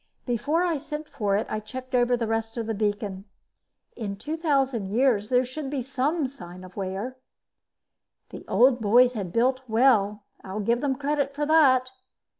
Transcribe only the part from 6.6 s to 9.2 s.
of wear. The old boys